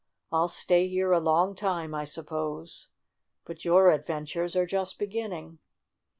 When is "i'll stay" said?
0.31-0.87